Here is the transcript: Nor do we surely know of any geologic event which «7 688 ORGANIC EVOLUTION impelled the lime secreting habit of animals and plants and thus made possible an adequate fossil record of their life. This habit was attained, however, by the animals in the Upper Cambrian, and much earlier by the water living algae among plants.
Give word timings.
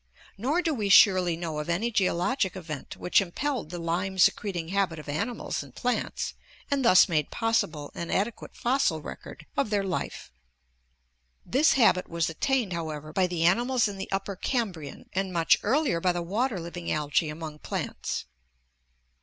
Nor 0.35 0.63
do 0.63 0.73
we 0.73 0.89
surely 0.89 1.37
know 1.37 1.59
of 1.59 1.69
any 1.69 1.91
geologic 1.91 2.55
event 2.55 2.97
which 2.97 3.19
«7 3.19 3.27
688 3.35 3.49
ORGANIC 3.51 3.73
EVOLUTION 3.73 3.85
impelled 3.85 3.85
the 3.85 3.91
lime 3.91 4.17
secreting 4.17 4.67
habit 4.69 4.97
of 4.97 5.07
animals 5.07 5.61
and 5.61 5.75
plants 5.75 6.33
and 6.71 6.83
thus 6.83 7.07
made 7.07 7.29
possible 7.29 7.91
an 7.93 8.09
adequate 8.09 8.55
fossil 8.57 8.99
record 9.03 9.45
of 9.55 9.69
their 9.69 9.83
life. 9.83 10.31
This 11.45 11.73
habit 11.73 12.09
was 12.09 12.31
attained, 12.31 12.73
however, 12.73 13.13
by 13.13 13.27
the 13.27 13.45
animals 13.45 13.87
in 13.87 13.99
the 13.99 14.11
Upper 14.11 14.35
Cambrian, 14.35 15.07
and 15.13 15.31
much 15.31 15.59
earlier 15.61 16.01
by 16.01 16.13
the 16.13 16.23
water 16.23 16.59
living 16.59 16.91
algae 16.91 17.29
among 17.29 17.59
plants. 17.59 18.25